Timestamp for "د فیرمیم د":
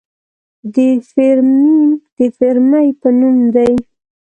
0.73-2.19